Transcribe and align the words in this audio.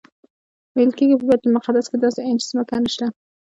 ویل 0.75 0.91
کېږي 0.97 1.15
په 1.19 1.25
بیت 1.29 1.41
المقدس 1.45 1.85
کې 1.89 1.97
داسې 2.03 2.19
انچ 2.29 2.41
ځمکه 2.49 2.75
نشته. 2.83 3.05